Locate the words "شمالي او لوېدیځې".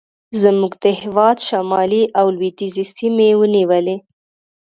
1.47-2.85